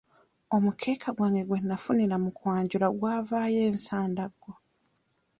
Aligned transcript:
Omukeeka 0.55 1.09
gwange 1.17 1.41
gwe 1.47 1.59
nafunira 1.67 2.15
mu 2.23 2.29
kwanjula 2.39 2.87
gwavaayo 2.97 3.59
ensandaggo. 3.69 4.51